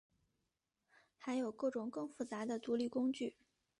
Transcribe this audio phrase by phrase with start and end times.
[1.19, 3.37] 还有各种更复杂的独立工具。